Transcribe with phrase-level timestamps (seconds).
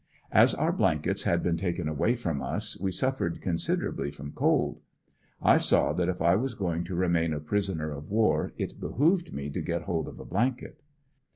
[0.31, 4.81] As our blankets had been taken away from us we suf fered considerably from cold.
[5.43, 9.31] I saw that if I was going to remain a prisoner of war it behooved
[9.31, 10.81] me to get hold of a blanket.